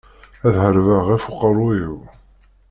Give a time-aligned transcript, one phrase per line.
[0.45, 1.95] Ad ḥarbeɣ ɣef uqerru-iw.